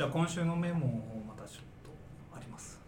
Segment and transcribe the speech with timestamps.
[0.00, 1.90] じゃあ今週のメモをまたちょっと
[2.34, 2.80] あります。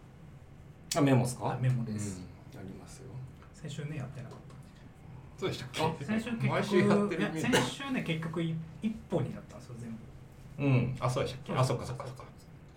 [0.97, 1.51] あメモですか？
[1.53, 2.23] あメモうんです、
[2.55, 3.09] ありますよ。
[3.53, 4.39] 先週ねやってなかっ
[5.37, 6.05] そうでしたたっけ？
[6.05, 9.91] 先週結局毎週やってるいやみたい先週ね結局い一本になったんですよ全
[10.57, 10.63] 部。
[10.65, 10.97] うん。
[10.99, 11.53] あそうでしたっけ？
[11.53, 12.23] あそっかそっかそっか。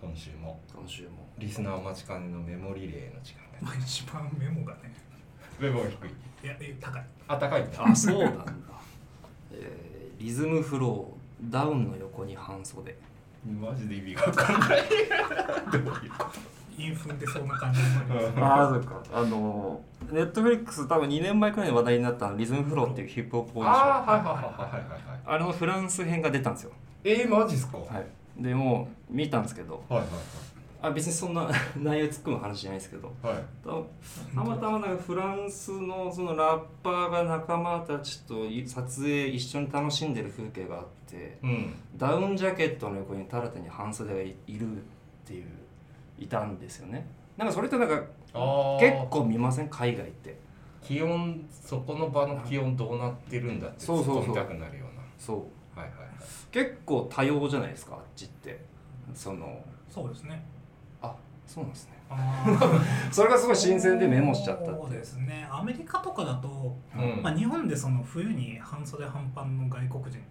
[0.03, 0.59] 今週も。
[0.71, 1.09] 今週も。
[1.39, 3.61] リスナーお待ちかねのメモリレーの時間が。
[3.61, 4.93] まあ一番メモがね。
[5.59, 6.09] メモが低い。
[6.45, 7.03] いやえ高い。
[7.27, 8.45] あ高いあそうなんだ、
[9.51, 12.95] えーリズムフローダウンの横に半袖
[13.47, 14.83] マジで意味が分かんない。
[15.71, 16.25] どういうこ
[16.77, 19.03] インフンでそんな感じになりますうんああそうか。
[19.11, 19.81] あの
[20.11, 25.19] ネットフリックス多分2年前くらいに話題になったリズムフローっていうヒップホップとオーディションああはいはいはいはいはいはい。
[25.25, 26.71] あれのフランス編が出たんですよ。
[27.03, 28.05] えー、マジっすか、はい、はい
[28.37, 29.83] でもう見たんですけど。
[29.89, 30.03] はい
[30.79, 33.11] あ別にそんな 内容突っ込む話じゃないですけど。
[33.23, 33.35] はい。
[34.35, 41.75] たまたまなんかフランスのそのラッパーが仲間たちと撮影一緒に楽しんでる風景があってうん。
[41.95, 44.79] ダウンジャケットの横にタラタに半袖がいいるっ
[45.25, 45.45] ていう
[46.19, 47.07] いたんですよね。
[47.37, 47.95] なんかそれってなんか
[48.79, 49.69] 結構見ません？
[49.69, 50.37] 海外って。
[50.81, 54.15] 気温そこの場の気温どうなってるんだってそうそうそう。
[54.17, 54.87] 突っ込みたくなるよう
[55.21, 55.75] そう。
[55.75, 56.09] なはいはいはい。
[56.51, 58.63] 結構多様じゃないですかあっちって。
[59.13, 60.43] そのそうですね。
[61.01, 61.97] あそうなんですね。
[63.11, 65.45] それがすごい新鮮でメモしちゃったってそうですね。
[65.51, 67.21] アメリカとかだと、うん。
[67.21, 70.21] まあ、日本でその冬に半袖半パンの外国人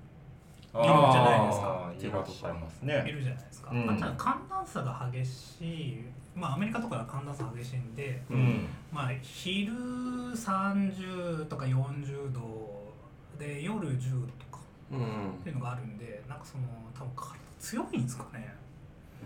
[0.84, 1.92] いるじゃないですか。
[1.98, 3.86] いらっしゃいますいねるじゃないですか、うん。
[3.86, 6.04] まあ、ただ寒暖差が激しい。
[6.34, 8.66] まあアメリカとかは寒暖差激しいんで、うん。
[8.92, 12.92] まあ、昼30とか40度
[13.38, 14.60] で夜10とか
[14.92, 15.30] うん。
[15.30, 18.54] っていうのがあるんでなんかその多分体強いんですかね。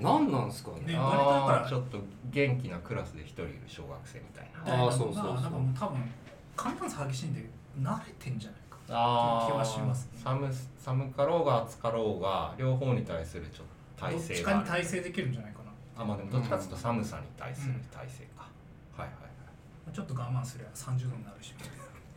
[0.00, 0.92] 何なんですかね。
[0.92, 1.98] ね割とだからあーちょっと
[2.30, 4.86] 元気なクラスで一人いる小学生みたいな。
[4.86, 5.34] あーそうそうそう。
[5.34, 5.98] なんかもう多分
[6.56, 7.44] 寒暖差激しいんで
[7.82, 8.60] 慣れてんじゃない？
[8.69, 13.66] かあ気はしますね寒寒かろうが暑かろうが両方に対するちょっ
[13.96, 15.70] と体どっちかに耐性できるんじゃないかな。
[16.02, 18.48] あまあでもどっちかっていうと寒さに対する体勢か、
[18.96, 19.28] はいはいは
[19.92, 19.94] い。
[19.94, 21.54] ちょっと我慢すれば30度になるし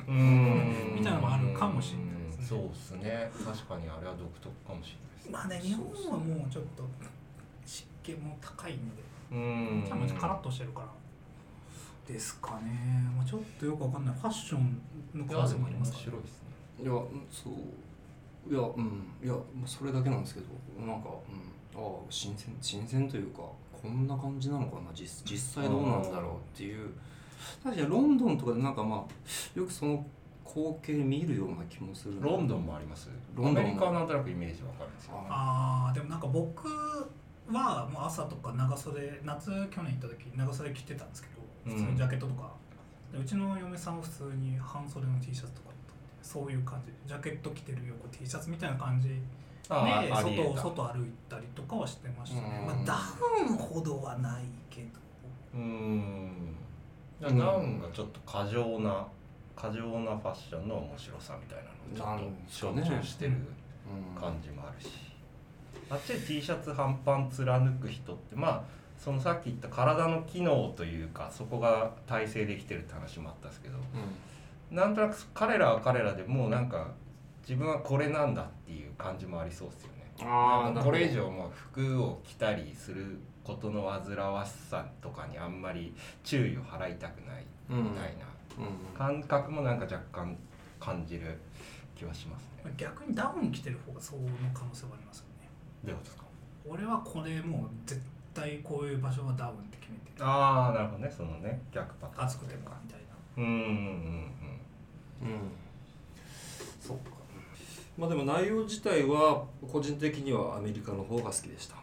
[0.08, 0.96] うーん。
[0.96, 2.46] みたいなのもあるかもしれないですね。
[2.48, 3.32] そうですね。
[3.44, 6.84] 確かにあれは独特かもしれないですまあね日本はもうちょっと
[7.66, 9.82] 湿気も高いんでうーん。
[9.82, 10.88] めちゃめちゃカラッとしてるから
[12.08, 14.16] ですかね、まあ、ちょっとよくわかんない。
[14.16, 14.82] ファッション
[15.14, 16.04] の可能性もありますから。
[16.04, 16.43] 面白いですね
[16.82, 18.54] いやうんそう。
[18.54, 19.08] いやうん。
[19.24, 19.36] いや
[19.66, 20.48] それだけなんですけど
[20.86, 23.42] なんか、うん、ああ新鮮新鮮というか
[23.82, 26.90] こんな感じなのかな実実際どうなんだろうっていう。
[27.62, 30.06] 確かにロンドンとかでなんかまあよくその
[30.46, 33.10] 光景見るような気もするロンドンもあります。
[33.36, 33.70] ロンドンも。
[33.70, 35.14] アメリカはなんとなくイメージわかるんですよ。
[35.28, 36.68] あーでもなんか僕
[37.52, 41.28] はもう朝とか長袖夏去年行った時長袖着てたんですけ
[41.70, 42.52] ど普通にジャケットとか、
[43.12, 45.73] でうちの嫁さんは普通に半袖の T シャツとか
[46.24, 46.92] そういう感じ。
[47.08, 49.10] ジャケット着てる横 T シャツみたいな感じ。
[49.10, 49.20] で
[49.70, 50.62] 外た。
[50.62, 52.66] 外歩いたりとかはしてましたね、うん。
[52.68, 52.96] まあ、ダ
[53.50, 54.88] ウンほどはないけど。
[55.54, 56.56] うーん。
[57.22, 57.36] ダうん。
[57.36, 59.06] ウンがちょっと過剰な
[59.56, 64.90] 過剰なファッションの面白さみたいなのをちょっと象徴してるうん感じもあるし、
[65.90, 68.64] あっちで T シャツ半パン貫く人ってまあ
[68.98, 73.76] そのさっき言った体の機能というかそこが体制できてるって話もあったんですけど
[74.72, 76.92] なんとなく彼らは彼らでもうなんか
[77.42, 79.94] 自分はこれなんだっていう感じもありそうですよね。
[80.22, 88.26] あこれ以上もう服を着たりすることの煩わしさとかにあんまり注意を払いたくないみたいな。
[88.58, 88.98] うん。
[88.98, 90.38] 感覚もなんか若干
[90.80, 91.38] 感じる
[91.96, 92.74] 気はしますね。
[92.78, 94.22] 逆にダウン着てる方がその
[94.54, 95.50] 可能性はありますよね。
[95.84, 96.24] どういうことですか？
[96.70, 98.02] 俺はこれもう絶
[98.34, 100.26] 対こういう場所はダウンって決めてる。
[100.26, 101.12] ああなるほどね。
[101.12, 102.28] そのね逆パターン。
[102.28, 103.06] 暑くてもみたいな
[103.38, 105.52] うんうんうんうん。
[106.80, 107.04] そうか。
[107.98, 111.76] まあでも内容自体は個人的にはアメリカの方が好きでした。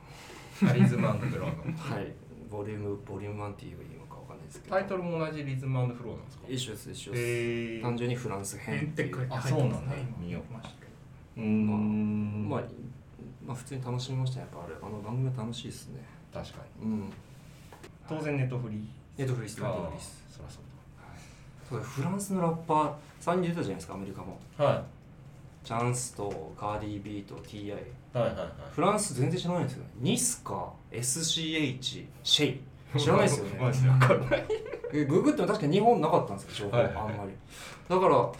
[0.74, 1.76] リズムフローの。
[1.78, 2.12] はい。
[2.50, 4.74] ボリュームボリューム1っていいのかわかんないですけど。
[4.74, 6.44] タイトルも同じリズムフローなんですか？
[6.48, 9.16] 一緒です一緒です、単純にフランス編ってていう。
[9.16, 9.80] 書いてあそうなんだ。
[10.18, 10.90] 見よう見ましたけど
[11.38, 12.48] うーん。
[12.48, 12.62] まあ、
[13.46, 14.40] まあ普通に楽しみました。
[14.40, 16.04] やっぱあれあの番組は楽しいですね。
[16.34, 16.90] 確かに。
[16.90, 17.12] うん。
[18.08, 18.80] 当然ネットフリー
[19.16, 20.62] ネットフリスネットフリあースそりゃそう
[21.78, 24.38] フランスのラッパー3人出たじゃないですかアメリカも。
[24.58, 24.84] だは
[25.62, 28.48] チャンスとカーディー・ビーと TI いはいはいはい。
[28.74, 29.90] フランス全然知らないんですよね。
[30.00, 32.60] ニスカ SCH シェイ。
[32.98, 33.58] 知らないですよね。
[33.60, 34.44] マジでわかんない。
[34.92, 37.04] えググっても確かに日本なかったんですよ情報、はいはいはい。
[37.04, 37.30] あんまり。
[37.88, 38.30] だからあー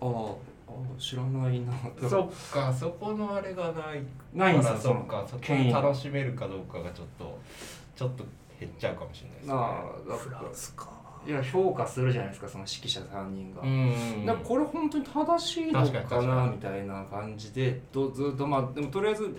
[0.00, 1.72] あー知らないな。
[2.08, 4.02] そっかそこのあれがない。
[4.34, 5.68] ないんですよからそっかそこ権威。
[5.68, 7.38] で楽しめるかどうかがちょっと
[7.96, 8.24] ちょっと
[8.60, 9.54] 減っちゃうかもしれないですね。
[9.54, 10.90] なあだフランスか
[11.26, 19.36] いや評価するじゃないですかその指揮者3人が、うんだからこれ本当に正しいの確かなみたいな感じでどずっとまあでもとりあえず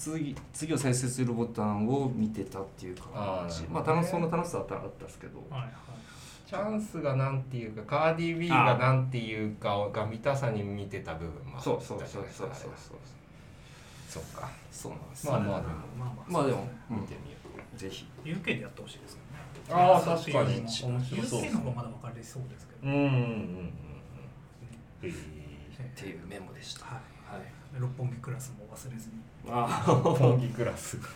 [0.00, 3.62] 次次を再生するボタンを見てたっていう感じ。
[3.64, 5.38] まあ楽しその楽しさはあったあったんですけど。
[5.50, 5.70] はいはい。
[6.48, 12.96] チャンスがなんていうかカーディ・ビーがなんていうかが見たさに見てた部分もあったそうそうそうそうそうじゃないですか
[14.08, 14.50] そうか。
[14.72, 16.32] そうなんですまあまあでもまあまあ。
[16.32, 17.38] まあでも見てみよ
[17.76, 18.06] ぜひ。
[18.24, 19.19] UK でやってほしいですね
[19.70, 20.60] ああ確かに。
[20.60, 21.42] 面白そう。
[21.42, 23.10] UK の方がまだ分かりそうですけどううんうんうん。
[25.02, 25.10] うん。
[25.10, 25.12] っ
[25.96, 26.86] ていうメモでした。
[26.86, 26.94] はい
[27.36, 27.42] はい。
[27.78, 29.14] 六本木クラスも忘れずに。
[29.48, 30.96] あえ本気クラス。
[30.98, 31.06] はい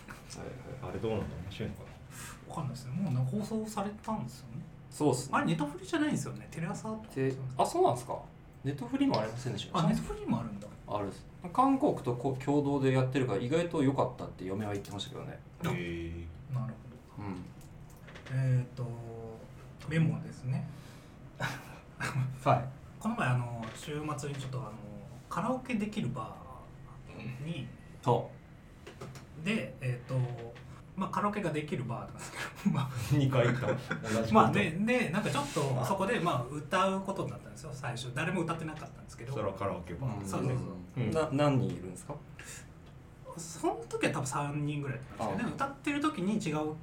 [0.82, 1.26] あれどうなんだ？
[1.44, 1.82] 面白いのか
[2.48, 2.92] わかんないですね。
[2.92, 4.62] もうなんか放送されたんですよね。
[4.90, 5.30] そうっすね。
[5.32, 6.46] あれネタフリじゃないんですよね。
[6.50, 8.18] テレ朝とかであそうなんですか。
[8.64, 10.66] ネットフリもありませんでしたあネタフリもあるんだ。
[10.86, 11.24] あるっす。
[11.52, 15.38] 韓国とこ共同でやってるから意外と良かったって嫁は言ってましたけどね。
[15.62, 16.24] なへえ
[16.54, 16.72] なる
[17.16, 17.28] ほど。
[17.28, 17.44] うん
[18.32, 18.85] えっ、と
[19.88, 20.67] メモはですね。
[22.44, 22.65] はい。
[22.99, 24.73] この前あの週末にちょっとあの
[25.29, 27.67] カラオケできるバーに
[28.03, 28.31] そ
[29.44, 30.15] でえっ、と
[30.97, 32.38] まあカラオケができるバーなんですけ
[32.69, 33.56] どまあ2回行っ
[34.26, 34.32] た。
[34.32, 38.15] まあででなんかちょっとそこでまあ歌うことになったんですよ最初。
[38.15, 39.32] 誰も歌ってなかったんですけど。
[39.35, 40.21] それはカラオケバー。
[40.21, 40.26] うん。
[40.26, 40.53] そうそう
[40.97, 41.11] うん。
[41.11, 42.15] な何人いるんですか？
[43.37, 45.49] その時は多分3人ぐらいだったんですよ。
[45.49, 46.75] ね歌ってる時に違う、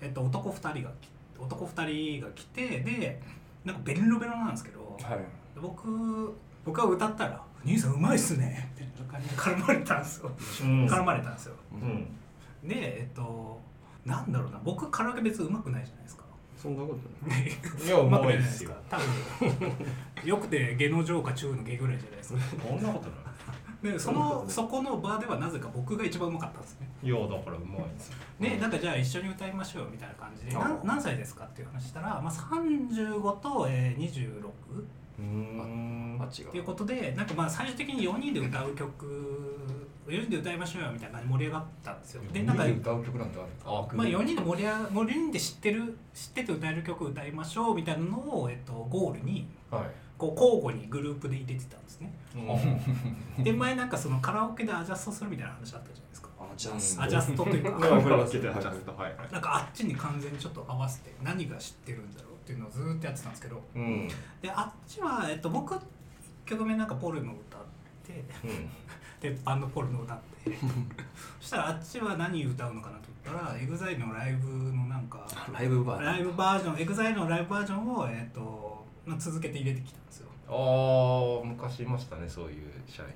[0.00, 1.08] えっと、男2人がき
[1.38, 3.20] 男2人が来てで
[3.64, 5.18] なんかベロベロなんですけどはい。
[5.60, 6.34] 僕
[6.64, 10.30] 僕が歌ったら「兄さんうまいっすね」みたいな感じで絡まれたんですよ。
[10.62, 10.86] うん。
[10.86, 11.54] 絡まれたんですよ。
[11.72, 12.68] うん。
[12.68, 13.60] でえっと
[14.04, 14.60] なんだろうな。
[14.64, 16.24] 僕カラオケ別にうまくないじゃないですか。
[16.56, 16.88] そんなこ
[17.22, 17.46] とない。
[17.48, 18.74] いやうまくないいですすか。
[18.88, 19.06] 多分。
[20.24, 22.40] よくて下の上か中の下ぐらいじゃないですか。
[22.66, 23.27] そんなことない
[23.82, 26.88] でそのそこの場ではなぜか僕が一番うまかったんですね。
[27.02, 28.14] いやだからうまいんですよ。
[28.40, 30.56] でなんかじゃあ一緒に歌いましょうよみたいな感じで。
[30.82, 34.48] 何歳ですかっていう話したら、まあ、35と、えー、26
[35.20, 36.18] うーん。
[36.20, 39.58] あ違うっていうことでなんかまあ最終的に4人で歌う曲
[40.08, 42.22] 4人で歌いましょうよみたいな感じで盛り上がったんですよ。
[42.32, 49.82] でなんか、歌う曲なんてあるあまあ、4人で盛り上が4人で知ってる知ってて歌える曲歌いましょうみたいなのを、えっと、ゴールにはい
[50.18, 52.12] こう交互にグループで入れてたんですね。
[52.34, 56.28] うで前なんかそのカラオケでアジャストするみたいな話あったじゃないですか。
[56.40, 57.70] あジャスアジャストというか。
[59.30, 63.62] なんかあっちに完全にちょっと合わせて何が知ってるんだろうっていうのをずーっとやってたんですけど。
[63.76, 64.08] うん。
[64.42, 65.80] であっちは、えっと、僕1
[66.46, 67.60] 曲目なんかポルノ歌っ
[68.04, 68.68] てうん。
[69.20, 70.50] 鉄板のポルノ歌って。
[71.40, 78.77] そしたらあっちは何歌うのかなと思ったら EXILE のライブのなんかライブバーライブバージョン EXILE のライブバージョンを、えっと
[79.08, 80.28] まあ続けて入れてきたんですよ。
[80.48, 83.08] ああ昔いましたねそういう社員。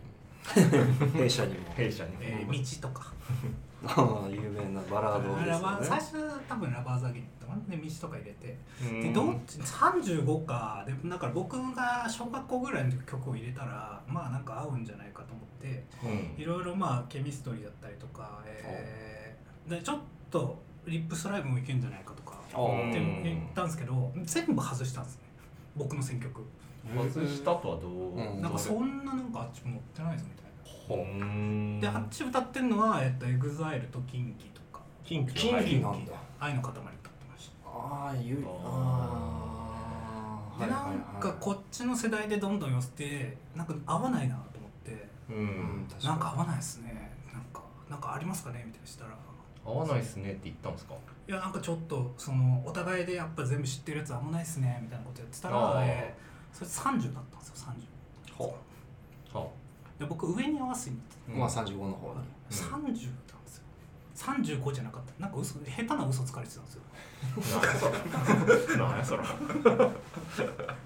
[1.12, 1.73] 弊社にも。
[1.75, 2.11] 弊社に。
[2.21, 3.12] えー道とか。
[3.85, 8.59] ああ有名なバラードですラバー最よね初多分ラバーザギンとかで道とか入れて。
[8.83, 9.00] うん。
[9.03, 10.85] でどっち35か。
[10.87, 15.85] でだから僕が小学校ぐらいの曲を入れたらまあなんか合うんじゃないかと思って。
[16.05, 16.43] うん。
[16.43, 19.99] いろいろまあケミストリーだったりとか、えーでちょっ
[20.31, 25.17] とリップスライブもいけんじゃないかとかって言ったんですけど全部外したんです。
[25.19, 25.21] ね
[25.76, 26.42] 僕の選曲。
[26.96, 28.42] 外したとはどう、うん。
[28.42, 30.96] なんかそんななんかあっち持ってないぞみたいな。
[30.96, 31.80] ほん。
[31.80, 34.80] であっち歌ってるのは、えっと、EXILE と KINKI とか。
[35.04, 36.12] キンキキンキなんだ。
[36.40, 36.90] 愛の塊歌って
[37.32, 38.48] ましああゆあ
[40.58, 45.08] あたでなんかこっちの世代でどんどん寄せてなんか合わないなと思って。
[45.30, 47.12] ううんなんか合わないですね。
[47.32, 48.64] なんかなんかありますかね？
[48.66, 49.16] みたいなしたら
[49.64, 50.94] 合わないっすねって言ったんですか？
[51.29, 57.72] いやなんかちょっとそのお互いでやっぱ全部知ってるやつあんまないっすねみたいなことやってたあら、ーえーそれ30だったんですよ
[58.34, 58.56] 30ほ
[59.32, 59.46] は
[59.98, 62.20] で僕上に合わせに行ってうまあ35の方に。
[62.51, 62.93] 30だっ
[63.27, 63.65] たんですよ。
[64.15, 65.22] 35じゃなかった。
[65.22, 66.82] なんか嘘下手な嘘つかれてたんですよ。
[67.39, 69.84] 何やそれ何やそれだか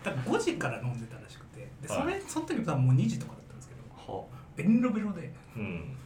[0.04, 1.68] ら5時から飲んでたらしくて。
[1.82, 4.24] でそれ、その時多分もう2時とかだったんですけどは
[4.54, 5.32] ベロベロで。
[5.56, 5.96] うん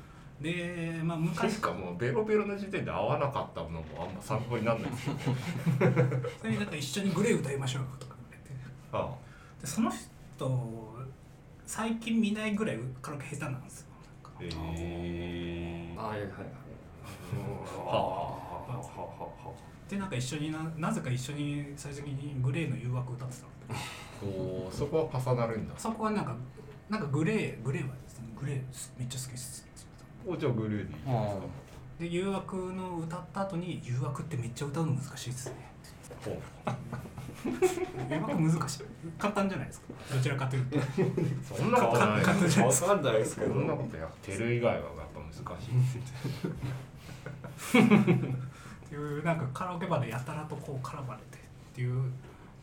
[0.40, 5.16] でまあて昔かもうベロベロの時点で合わなかったのもあんま参考にならないですよ。
[6.38, 8.54] そ れでなんか一緒にグレー歌いましょうとか言われて。
[8.92, 9.14] あ
[9.60, 10.94] でその人
[11.66, 13.86] 最近見ないぐらいカラオケ下手なんですよ
[14.24, 14.38] なんか。
[14.40, 16.32] ええあはいはいはい。
[16.32, 16.42] は
[17.76, 18.72] あはあ。
[18.72, 19.52] はあは
[19.88, 23.44] でなんか一緒にななぜか一緒に最終的にグレーの誘惑歌ってた
[24.24, 24.30] の。
[24.32, 25.74] おーそこは重なるんだ。
[25.76, 26.34] そこはなんか
[26.88, 28.62] なんかグレーグレーはですねグレー
[28.98, 29.66] めっちゃ好きです
[30.26, 31.42] おじゃあグレーでいいじゃないですか？
[32.00, 35.54] で誘惑の歌った後に誘惑ってめっちゃ歌うの難しいですね
[36.24, 36.34] ほう
[38.10, 38.84] 誘惑難しい。
[39.18, 40.78] 簡単じゃないですかどちらかというと。
[41.56, 42.22] そんなことない。
[42.22, 44.84] かかそわかんないですけんなことやってる以外はやっ
[45.14, 45.70] ぱ難しい。
[47.80, 51.40] っていうなんかカラオケバーでやたらとこう絡まれてっ
[51.74, 52.10] ていう。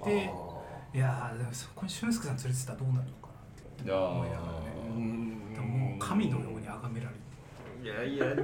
[0.06, 0.32] で
[0.94, 3.34] いやーでもそこに俊介さん連れてたらどうなるのかな
[3.82, 4.66] って思いながらね。
[4.96, 6.57] うんでももう神のよう
[7.98, 8.44] やいやで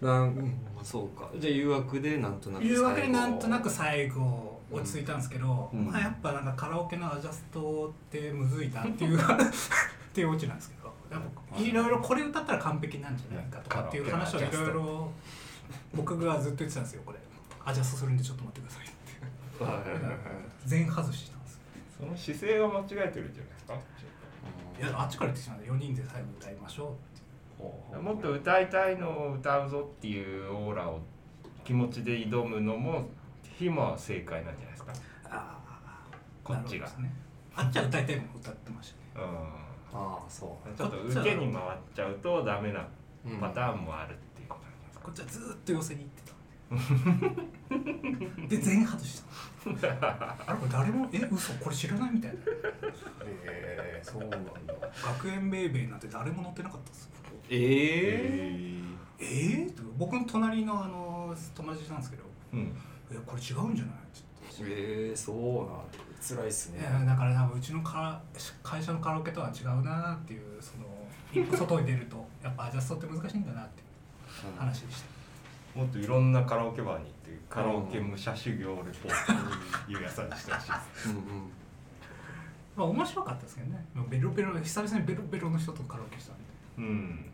[0.00, 0.58] なんうん。
[0.82, 1.28] そうか。
[1.38, 5.84] じゃあ誘惑でなんとなく誘惑で最後なんとなく最後落ち着いたんですけど、うん。
[5.86, 9.24] まあやっぱなんかカラオケのアジャストってむずいなっていう っ
[10.14, 10.92] ていうオチなんですけど
[11.58, 15.12] いろいろこれ歌ったら完璧なんじゃないかとかっていう話をいろいろ
[15.94, 17.02] 僕がずっと言ってたんですよ。
[17.04, 17.18] これ
[17.64, 18.90] アジャストするんでちょっと待ってくださいっ
[19.58, 19.64] て。
[19.64, 20.16] はいはいはいはい。
[20.64, 21.60] 全外しなんですよ。
[22.00, 23.74] その姿勢が間違えてるんじゃないですか？
[24.78, 26.96] いやあっちから言ってきたんで4人で最後歌いましょうって。
[26.96, 27.11] ほう
[27.58, 31.00] もっと歌いたいのを歌うぞっていうオーラを
[31.64, 33.08] 気持ちで挑むのも
[33.60, 34.92] 今は正解なんじゃないですか？
[35.30, 35.58] あ
[36.42, 36.86] こっちが。
[36.98, 37.12] ね。
[37.54, 39.26] あっちは歌いたいのを歌ってましたね。
[39.26, 39.28] う
[39.94, 40.68] ああそう。
[40.68, 42.86] んちょっと受けに回っちゃうとダメな
[43.24, 45.04] うんパターンもあるっていうことなんですか？
[45.04, 46.32] こっちはずーっと寄せに行ってた。
[47.76, 49.22] んでで全外し
[49.64, 49.70] た。
[49.70, 52.38] の あれこれ誰もえ嘘これ知らないみたいな。
[52.38, 52.42] へ
[53.26, 54.38] えそうなんだ。
[55.04, 57.10] 学園ベイベーなんて誰も乗ってなかったです
[57.54, 58.82] え
[59.18, 62.22] ええー、って僕の隣のあの友達なんですけど
[62.54, 62.74] うん
[63.12, 64.22] 「えこれ違うんじゃない?」って。
[64.58, 64.74] 言って。
[64.74, 65.98] ええそうなんだ。
[66.22, 66.80] 辛いっすね。
[67.06, 68.20] だから多分うちのか
[68.62, 70.84] 会社のカラオケとは違うなっていうその
[71.32, 75.78] 一歩外に出ると やっぱアジャストって難しいんだなっていう話でした。
[75.78, 79.32] もっといろんなカラオケバーに行ってカラオケ武者修行レポート
[79.88, 81.08] ゆうやさんにしてほしいです。
[81.10, 81.22] うんうん。
[82.76, 83.84] まあ面白かったですけどね。
[83.94, 86.44] まあベロベロ久々にベロベロの人とカラオケしたんで
[86.78, 87.31] うん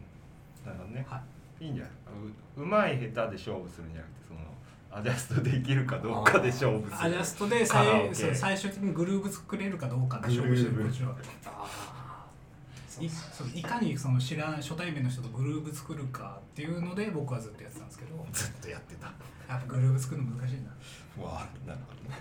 [0.68, 1.06] なるほどね。
[1.08, 1.20] は
[1.60, 1.64] い。
[1.64, 1.92] いいんじゃない？
[2.56, 4.40] ううまい下手で勝負するんじゃなくてその
[4.90, 7.02] アジャストできるかどうかで勝負する。
[7.02, 10.92] アジャストで最最終的にグルーブ作れるかどうかで勝負してるグルーブ。
[10.92, 11.66] こっちはあ
[13.00, 18.26] あいそういかにその知らない初対面の人とグルーブ作るかっていうので僕はずっとやってたんですけど。
[18.32, 19.06] ずっとやってた。
[19.06, 21.24] やっぱグルーブ作るの難しいな。
[21.24, 22.16] わあなるほどね。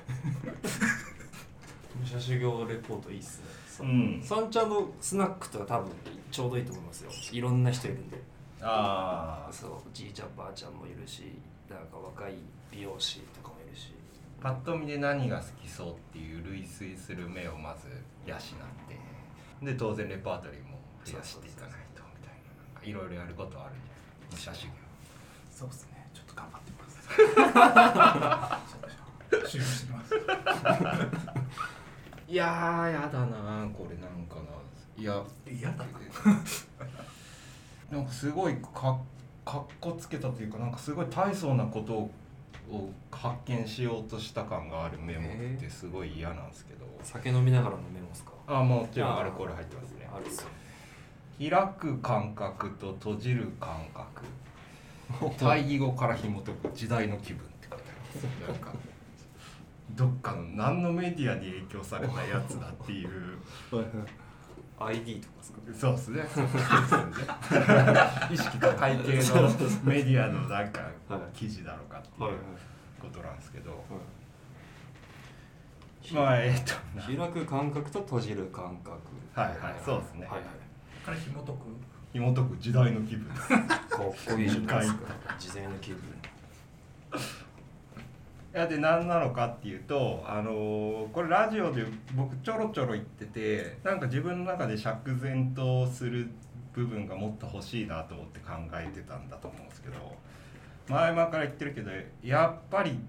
[1.99, 3.45] 武者修行レポートいいっすね。
[3.81, 4.21] うん。
[4.23, 5.91] さんちゃんのスナックとか多分
[6.31, 7.11] ちょうどいいと思いますよ。
[7.31, 8.21] いろんな人いるんで
[8.61, 12.33] ああそうじいちゃんばあちゃんもいるしなんか若い
[12.71, 13.93] 美容師とかもいるし。
[14.39, 17.87] パッと見で何が好きそうっていう類推する目をまず
[18.25, 18.39] 養っ
[18.87, 19.65] て。
[19.65, 22.53] で当然レパートリーも増やしていかないとみたいな。
[22.63, 23.73] なんかいろいろやることあるん
[24.35, 24.73] じゃない武者修行
[25.51, 26.07] そうですね。
[26.13, 27.09] ちょっと頑張ってます
[29.49, 30.13] 修行してます。
[32.29, 34.41] いやーやだなこれなんかな。
[34.95, 35.23] いや。
[35.47, 35.83] 嫌だ
[37.91, 38.97] ななんかすごいか
[39.45, 42.11] かっこつけたというかなんかすごい大層なことを
[42.69, 48.31] を発見しようとした感があるメモってすごい嫌なんですけど、酒飲みながらのメモっすか？
[48.45, 50.09] あもちろんアルコール入ってますね。
[50.13, 50.49] あるっすよ。
[51.49, 54.23] 開く感覚と閉じる感覚。
[55.37, 58.51] 対義語から紐解く時代の気分って書いてあります。
[58.51, 58.73] なんか
[59.91, 63.09] どっかの何のメディアに影響されたやつだっていう
[64.79, 66.21] ID とかですかそうですね。
[68.31, 69.09] 意識高い系の
[69.83, 71.21] メディアのなんかはい。
[71.33, 72.31] 記事だろうかっていう
[73.01, 73.83] ことなんですけど、
[76.13, 78.99] まあえっと開く感覚と閉じる感覚。
[79.33, 80.27] はいはいそうですね。
[80.27, 80.43] はいはい。
[81.05, 81.59] から紐解く？
[82.13, 83.25] 紐解く時代の気分。
[83.35, 83.61] か っ
[83.97, 84.99] こいいじゃないですか。
[85.39, 86.01] 時代の気分
[88.57, 91.85] いやで何なのかっていうと、あのーこれラジオで
[92.15, 96.27] 僕ちょろちょろ言っててなんか自分の中で釈然とする
[96.73, 99.97] 部分がもっと欲しいなと思って考えてたんだと思うんですけど
[100.89, 101.91] 前々から言ってるけど
[102.23, 102.99] やっぱり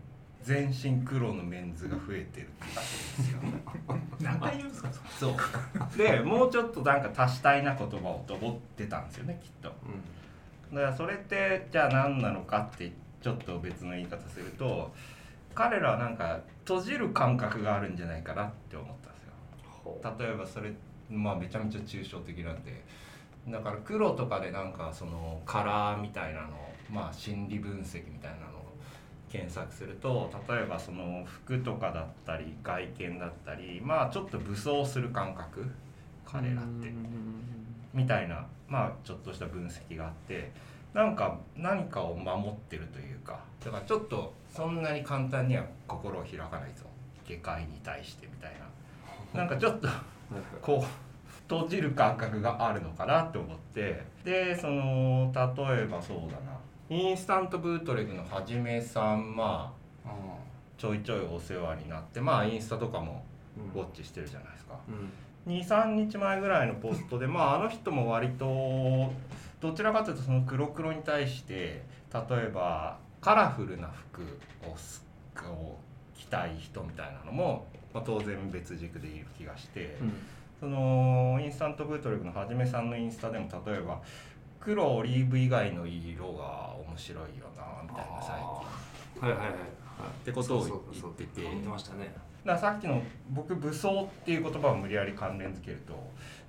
[0.42, 3.38] 全身黒のメンズが増えてるってですよ。
[4.20, 9.70] 何回言うんですかそうでもうちょっとなんか足したいな言葉をと思ってたんですよねきっと。
[10.72, 14.92] うだからそれってじゃあ何なのかってちょっと別の言い方すると
[15.54, 19.32] 彼らはなんか閉じる感覚があるんじゃないかなって思ったんですよ。
[19.64, 20.72] ほ例えばそれ
[21.10, 22.84] まあめちゃめちゃ抽象的なんで
[23.48, 26.48] だから黒とかでなんかそのカラーみたいなの
[26.90, 28.68] まあ心理分析みたいなのを
[29.30, 35.64] 検索すると例えばその服とかだったり外見だったりまあちょっと武装する感覚
[36.26, 36.92] 彼らって
[37.94, 40.50] みたいなまあちょっとした分析があって
[40.98, 46.86] なんか何かを守ってるというかだからちょっとそんなに簡単には心を開かないぞ。
[47.24, 48.52] 下界に対してみたい
[49.32, 49.40] な。
[49.40, 49.86] なんかちょっと
[50.60, 54.02] こう閉じる感覚があるのかなって思って。
[54.24, 56.58] でその例えばそうだな。
[56.90, 59.72] インスタントブートレグのはじめさんま
[60.04, 60.10] あ
[60.76, 63.24] ちょいちょいお世話になってまあインスタとかも
[63.72, 64.74] ウォッチしてるじゃないですか。
[64.88, 65.12] うん。
[65.52, 69.12] 23日前ぐらいのポストでまああの人も割と
[69.60, 74.22] どちらかというとその黒黒に対して例えばカラフルな服
[74.70, 75.04] をす
[75.44, 75.76] を
[76.16, 80.12] 着たい人みたいなのも、まあ、当然別軸でいる気がして、うん。
[80.60, 84.00] そのインスタントブートレグのはじめさんのインスタでも例えば
[84.58, 88.36] 黒オリーブ以外の色が面白いよなみたいな最
[89.20, 89.28] 近。
[89.28, 91.42] はいはいはいってことを言ってて。
[91.42, 92.12] 言ってましたね。
[92.44, 95.94] だからさっきの僕武装っていう言葉を無理やり関連づけると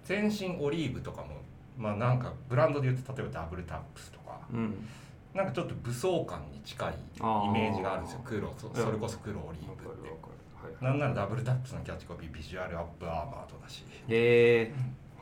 [0.03, 1.41] 全身オリーブとかも
[1.79, 4.39] まあなんかブランドで言うと例えばダブルタップスとか。
[4.53, 4.87] うん。
[5.33, 8.21] なんかちょっと武装感に近いイメージがあるんですよ。
[8.25, 10.09] 黒それこそ黒オリーブって。
[10.09, 10.83] はい。
[10.83, 13.85] なんならダブルタップスのキャッチコピービジュアルアップアーマーとだし。
[14.09, 14.73] へえ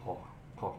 [0.03, 0.15] は
[0.61, 0.73] あは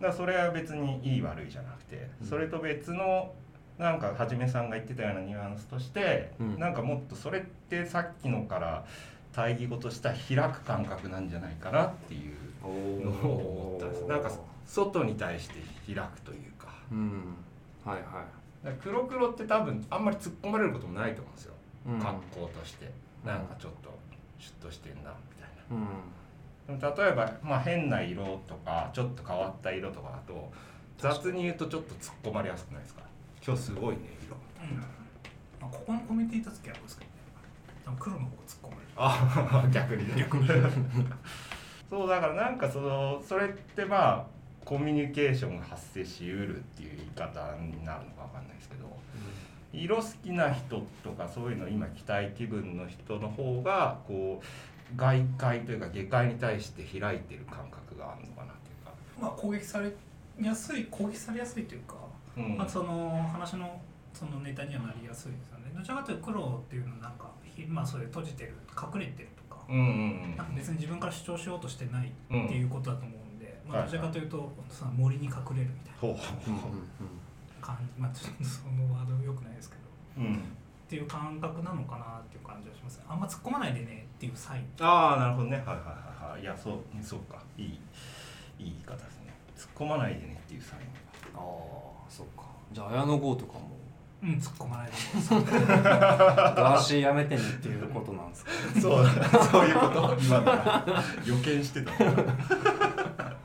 [0.00, 2.28] だそれは別にいい悪いじゃなくてうん。
[2.28, 3.32] それと別の
[3.78, 6.58] なんかはじめさんが言ってたようなニュアンスとして、うん。
[6.60, 8.84] なんかもっとそれってさっきのから
[9.32, 14.04] 対義語とした開く感覚なんじゃないかなっていうのを思ったんです。
[14.06, 14.30] なんか
[14.66, 15.54] 外に対して
[15.94, 16.68] 開くというか。
[16.90, 17.10] うん。
[17.84, 18.24] はいは
[18.62, 21.54] だから黒黒って多分あんまり突っ込まれることもないと思うんですよ、
[21.86, 22.00] いうん。
[22.00, 22.90] 格好として。
[23.24, 23.90] なんかちょっと
[24.38, 25.06] シュッとしてんなみ
[25.40, 25.76] たいな。
[25.76, 26.78] うん。
[26.78, 30.50] でも例えば、まあ、変な色とかちょっと変わった色とかだと
[30.98, 33.02] 雑に言うとちょっと突っ込まれやすくないですか？
[33.46, 34.36] 今日すごいね色。
[34.66, 34.76] うん。
[34.78, 34.86] ま
[35.62, 37.10] あ、ここのコミュニティいた時はどうですかね。
[37.84, 38.86] 多分黒の方が突っ込まれる。
[38.96, 40.14] あ 逆にね。
[40.20, 40.48] 逆に。
[41.90, 44.26] そうだからなんかそのそれってまあ
[44.64, 48.84] コミュニケーションが発生しうるっていう言い方になるのかわかんないですけど
[49.72, 58.92] 色好きな人とかそういうの今期待気分の人の方がこう外界というか下界に対して開いてる感覚があるのかなっていうか。
[59.20, 59.90] まあ攻撃され
[60.40, 61.94] やすい攻撃されやすいというか、
[62.36, 62.56] うん。
[62.56, 63.80] まあ、その話の
[64.12, 65.72] そのネタにはなりやすいですよね。
[65.76, 73.23] どちらかというと黒っていうのはなんかひまあそれ閉じてる隠れてるとか、うんうんなんか別に自分から主張しようとしてないうんっていうことだと思うんで、
[73.66, 76.18] まあ、はいどちらかというとその森に隠れるみたいな
[77.60, 78.00] 感じ。
[78.00, 79.82] まあちょっとそのワードよくないですけど。
[80.24, 80.34] うん。
[80.34, 80.38] っ
[80.86, 84.66] ていう感覚なのかなっていう感じはしますあんま突っ込まないでねっていうサイン。
[84.80, 85.56] ああなるほどね。
[85.56, 85.82] はいはいは
[86.28, 86.42] いはい。
[86.42, 87.42] いやそうそうか。
[87.56, 87.78] いいいい
[88.58, 89.32] 言い方ですね。
[89.56, 90.82] 突っ込まないでねっていうサイン。
[91.34, 91.40] ああ
[92.08, 92.44] そっか。
[92.72, 93.70] じゃあ綾野剛とかも。
[94.22, 94.98] うん突っ込まないでね。
[95.50, 99.06] ガーシーやめてねっていうことなんですかそう
[99.50, 100.16] そういうこと。
[100.20, 100.84] 今のが
[101.26, 101.92] 予見してた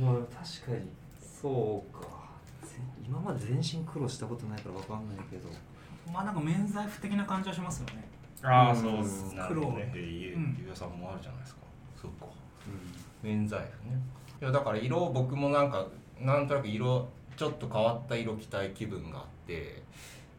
[0.00, 0.88] まあ確かに。
[1.20, 2.00] そうか。
[2.66, 5.48] ぜ今まで全身苦労したことないからわかんないけど。
[6.12, 8.08] まあなんか免罪符的な感じはしますよね。
[8.42, 8.92] ああそう
[9.36, 11.60] なるほどね黒ゆうんゆうやさんもあるじゃないですか。
[12.00, 12.26] そうか。
[12.26, 14.00] う免罪符ね。
[14.40, 15.86] いやだから色僕もなんか
[16.18, 19.82] なんとなく色ちょっと変わった色着たい気分があって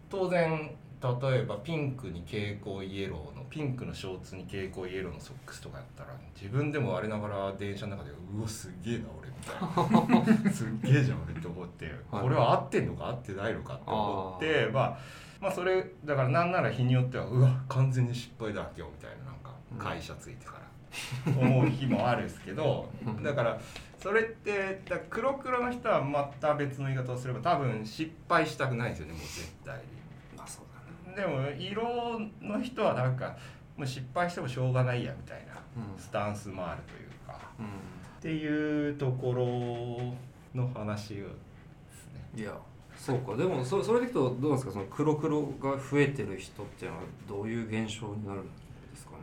[0.09, 10.49] 当然例えばピンクに蛍光イエローのピンクのショーツに蛍光イエローのソックスとかやったら自分でも我ながら電車の中でうわすげえな俺みたいな。
[10.53, 12.23] すっげえじゃん俺って思ってはい。
[12.23, 14.97] これは合ってんのか合ってないのかって思ってまあ
[15.41, 20.61] まあそれだからなんなら日によってはうわ完全に失敗だ今日みたいななんか会社ついてから。
[21.25, 23.23] 思う日もあるんですけどうん。
[23.23, 23.59] だから
[23.97, 30.00] それってだ黒黒の人はまた別の言い方をすれば多分失敗したくないんですよねもう絶対に。
[31.15, 33.35] でも色の人はなんか
[33.77, 35.99] もう失敗してもしょうがないやみたいなうん。
[36.01, 37.39] スタンスもあるというか。
[37.59, 42.29] うっていうところの話をですね。
[42.35, 42.53] んいや
[42.95, 43.35] そうか。
[43.35, 44.71] でもそそれでいくとどうなんですか？
[44.73, 48.49] その黒黒が増えてる人っていうのはどういう現象になるんで
[48.95, 49.17] すかね？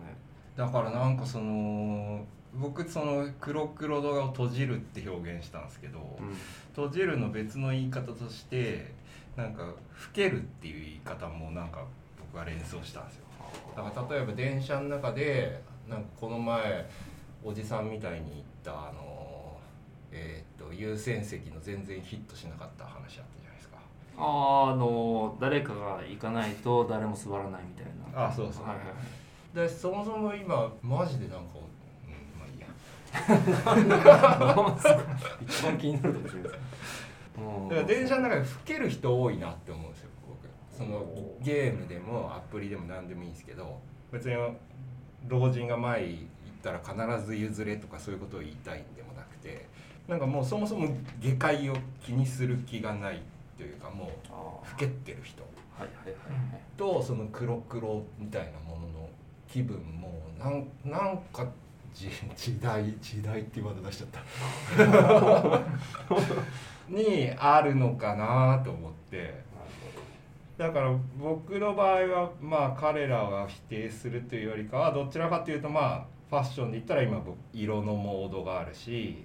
[0.57, 2.25] だからなんかその
[2.55, 6.35] 僕その黒黒動画を閉じるって表現したんですけど、うん。
[6.75, 8.93] 閉じるの別の言い方として
[9.39, 9.73] なんか老
[10.13, 11.85] けるっていう言い方もなんか
[12.19, 13.25] 僕は連想したんですよ。
[13.77, 16.85] だから例えば電車の中でなんかこの前
[17.45, 19.57] おじさんみたいに言ったあの
[20.11, 23.77] えーっと優先席の全然ヒットしなかった話あったじゃないですか。
[24.19, 28.27] あーあの誰かが行かないと誰も座らないみたいな。
[28.27, 28.65] あそうそう。
[28.65, 28.87] はいはい
[29.55, 31.59] でそもそも今マジでなんかう
[32.11, 32.67] んまあいいや。
[35.41, 36.61] 一番気になるかもしれないですうん
[37.69, 40.49] だから電車の中で老ける人多いなって思うんですよ僕。
[40.77, 41.05] その
[41.41, 43.81] ゲームでもアプリでも何でもいいんですけど
[44.13, 44.37] 別に
[45.27, 46.21] 老人が前行っ
[46.63, 49.67] たら必ず譲れとかそういうことを言いたいんでもなくて
[50.07, 50.89] なんかもうそもそも
[51.21, 51.75] 下界を
[52.05, 53.21] 気にする気がない
[53.57, 55.43] というかもうあ老ーけてる人。
[56.77, 59.09] とその黒黒みたいなものの
[59.49, 61.47] 気分もなんなんか
[61.95, 64.21] 時時代時代ってワード出しちゃった
[66.89, 69.47] にあるのかなと思って。
[70.59, 79.25] だから僕の場合はまあ彼らが否定するというよりかはどちらかというとまあファッションで言ったら今僕色のモードがあるし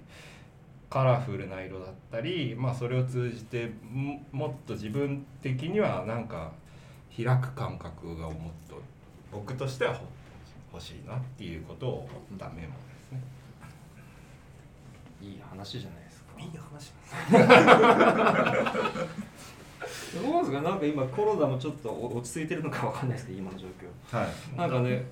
[0.88, 6.52] カラフルな色だったりまあそれを通じてももっと自分的にはなんか
[7.16, 8.34] 開く感覚がもっ
[8.68, 8.80] と
[9.32, 10.04] 僕としてはほ
[10.72, 12.66] 欲しいなっていうことを思ったメモで
[12.98, 13.20] すね。
[15.20, 16.03] いい話じゃない
[16.38, 16.92] いい話
[20.14, 24.16] どうなんですかなんか今コロナもちょっと落ち着いてるのかわかんないですけど今の状況。
[24.16, 24.56] はい。
[24.56, 25.04] なんかね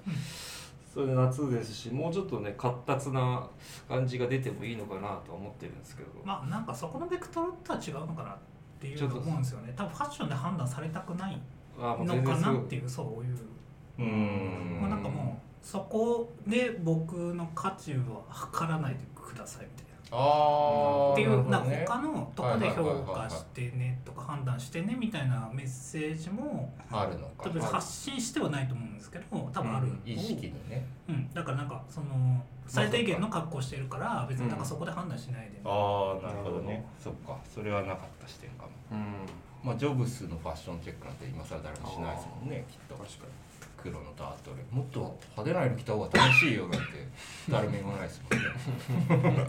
[0.92, 3.46] それで夏ですしもうちょっとね活発な
[3.88, 8.36] 感じが出てもいいのかなとは思ってるんですけど、まあなんかそこのベクトルとは違うのかなっ
[8.78, 11.40] ていうと思うんですよね多分ファッションで判断されたくない
[11.78, 12.88] あもうのかないっていう。
[12.88, 13.38] そういう。
[13.98, 14.78] うーん。
[14.82, 19.81] まあなんかもうそこで僕の価値は測らないでくださいみたいな
[20.12, 27.48] っていうなんかね他のとこで評価してねとか判断してねみたいなメッセージもあるのか。
[27.60, 30.00] 発信してはないと思うんですけど多分ある、うん。
[30.04, 30.86] 意識にね。
[31.08, 36.84] うん、だからなんかその最低限の格好してるから別になんかそこで判断しないで、ああなるほどね。
[36.98, 37.38] そっか。
[37.48, 38.70] それはなかった視点かも。
[38.92, 39.14] うん。
[39.64, 42.94] まあジョブスのファッションチェックなんて今更誰もしないですもんねきっと。
[42.96, 43.26] 確か
[43.82, 46.86] 黒のダートでもっと派手な色着た方が楽しいよなんて
[47.50, 49.46] 誰も言わないですもんね。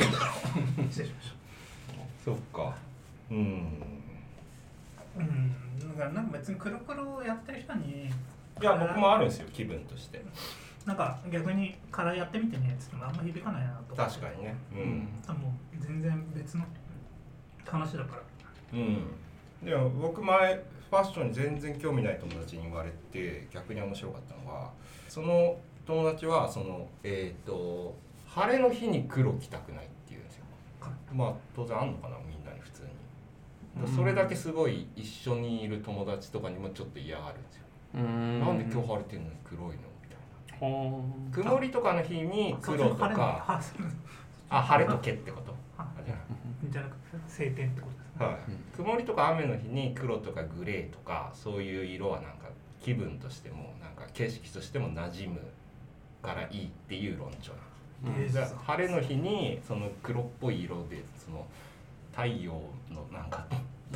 [0.89, 1.33] 失礼しまし
[2.25, 2.75] そっか。
[3.29, 3.83] うん。
[5.17, 5.79] たうん。
[5.79, 8.05] だからなんか別に黒黒をやってる人に
[8.61, 10.23] いや僕もあるんですよ気分として。
[10.85, 14.55] なんか逆にカラーやってみてねっつってもあんま響かないなと確かにね。
[14.73, 16.65] うにん、多分もう全然別の
[17.65, 18.21] 話だから。
[18.73, 19.07] うん、
[19.63, 24.69] でも僕前ファッションに全然興味ない友達に言われて逆に面白かったのは
[25.09, 27.95] その友達はそのえっ、と
[28.27, 30.43] 晴れの日に黒着たくないって言うんですよ。
[31.11, 32.89] まあ当然あんのかなみんなに普通に。
[33.95, 37.63] それだけすごい一緒にいる友達とかにもちょっと嫌がるんですよ、
[37.95, 38.39] うん。
[38.39, 39.77] なんで今日晴れてんのに黒いのみ
[40.09, 40.67] たいな。
[40.67, 43.59] ほ曇りとかの日に黒とか
[44.49, 45.55] あ晴れとけってこと？
[46.69, 48.02] じゃなくて晴天ってこと？
[48.19, 52.49] はい、曇りとか雨の日に黒とかグレーとかそういう色はなんか
[52.81, 55.39] 気分としてもなんか景色としても馴染む
[56.21, 57.63] からいいっていう論調なん。
[58.15, 61.45] ですうん晴れの日にその黒っぽい色でその
[62.11, 62.51] 太陽
[62.91, 63.45] のなんか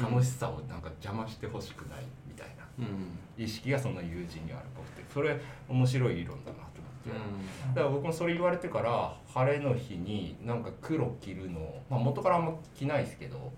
[0.02, 2.64] 楽しさをなんか邪魔してほしくないみたいな。
[2.80, 3.44] うん。
[3.44, 7.10] 意識がその友人にあるっぽくてそれ面白い理論だなと思って。
[7.10, 13.52] うだから僕もそれ言われてから晴れの日になんか黒着るの、まあ、元からあんま着ないですけど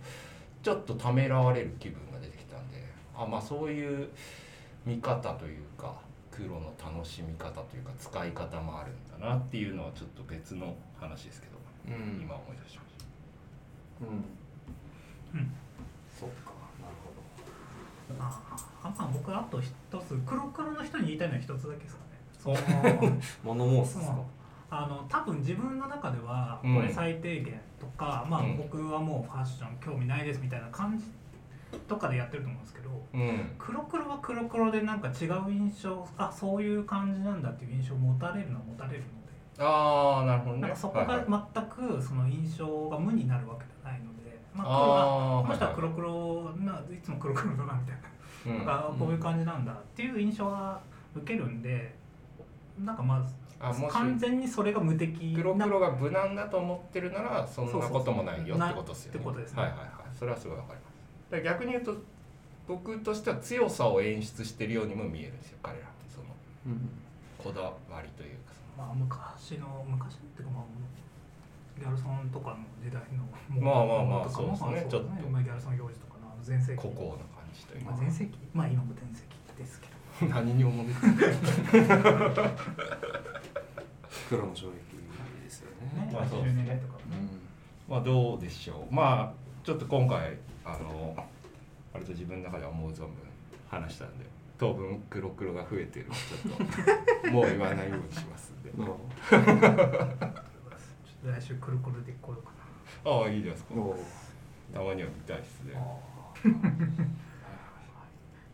[0.62, 2.84] ちょっとためらわれる気分が出てきたんで
[3.16, 4.10] あまあそういう
[4.86, 5.94] 見方というか
[6.32, 11.58] 黒の楽しみ方というか使い方もあるんだなっていうのはちょっと別の話ですけど、
[11.98, 12.22] ん。
[12.22, 13.06] 今思い出しまし
[14.02, 14.08] うん。
[15.40, 15.52] うん。
[16.18, 16.52] そっか。
[16.82, 17.12] なるほ
[18.18, 18.24] ど。
[18.24, 18.42] あ
[18.84, 19.68] あまあ僕あと一
[20.08, 22.20] つ黒黒の人に言いたいのは一つだけですかね。
[22.38, 22.50] そ
[23.06, 23.18] の
[23.56, 24.18] 物申すですか？
[24.72, 26.76] あの多分自分の中ではうん。
[26.76, 28.58] これ最低限とか、まあうん。
[28.58, 31.06] 僕はもうファッション興味ないですみたいな感じ
[31.88, 33.52] とかでやってると思うんですけどたうん。
[33.58, 39.10] 黒黒は黒黒でなんか違う印象あそういう感じなんだっていう印象を持たれるのは持たれるので。
[39.62, 40.62] ああなるほどね。
[40.62, 48.10] なんかそこが全くその印象が無になるわけじゃないので、まあ、黒あーはこの人ははい黒黒ないつも黒黒だなみたいな。
[48.46, 48.58] うん。
[48.60, 50.80] なんかこういう感じなんだっていう印象が
[51.16, 51.94] 受けるんで
[52.80, 59.18] なんかまずあもし完全にそれが無敵な黒黒が無難だと思ってるならそんなこともないよってことですよね。
[59.18, 59.62] ってことですね。
[59.62, 59.90] はいはいはい。
[60.18, 60.96] それはすごいわかります。
[61.32, 61.96] だ逆に言うと
[62.68, 65.96] 僕としては強さを演出してるようにも見えるんですよ彼らって。
[66.10, 66.28] その
[66.68, 66.90] うん
[67.38, 68.54] こだわりというか。
[68.54, 70.64] そまあ昔の昔のっていうかまあ
[71.80, 73.24] ギャルソンとかの時代の
[73.60, 74.72] まあまあまあそうですね。
[74.72, 75.10] まあちょっと。
[75.28, 76.76] まあギャルソン行事とかの全盛期。
[76.76, 78.40] の孤高な感じというまあか全盛期。
[78.54, 80.00] まあ今も全盛期ですけど。
[80.28, 80.92] 何にもめて
[84.30, 84.74] 黒の衝撃
[85.44, 86.06] ですよね。
[86.06, 86.44] ねまあそう。
[86.44, 86.94] ですね80年代とか。
[86.94, 87.04] もね
[87.90, 88.94] まあどうでしょう。
[88.94, 91.16] まあちょっと今回あの
[91.92, 93.10] 割と自分の中では思う存分
[93.68, 94.26] 話したんで
[94.60, 96.06] 当分黒黒が増えてる。
[96.06, 96.60] ちょっ
[97.24, 98.72] ともう言わないようにしますんで。
[101.22, 102.52] 来週くるくるでこようか
[103.04, 103.74] ああいいじゃないですか。
[104.74, 105.74] たまには見たいですね。
[105.74, 105.82] な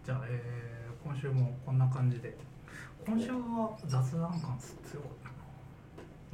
[0.03, 2.35] じゃあ、えー今週もこんな感じで。
[3.05, 5.24] 今週は雑談感強かった。
[5.24, 5.24] な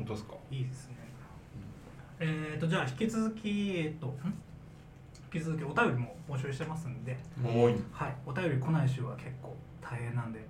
[0.01, 0.33] 本当ですか？
[0.49, 0.95] いいですね。
[2.19, 4.11] えっ、とじゃあ引き続きえっ、とん？
[5.33, 7.75] 引き続きお便りも募集してますんで、多い。
[7.91, 10.45] はい、お便り来ない週は結構大変なんで、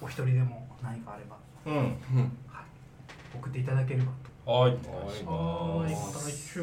[0.00, 1.74] お一人でも何かあれば、うん。
[1.74, 4.12] うんはい、送っていただければ
[4.52, 4.72] はい。
[4.72, 4.90] おと。
[4.90, 6.60] 願いしはーい、まます。